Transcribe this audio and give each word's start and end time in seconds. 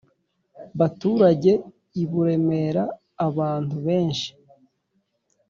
baturaga 0.79 1.53
i 2.01 2.03
buremera 2.09 2.83
abantu 3.27 3.75
benshi. 3.87 4.29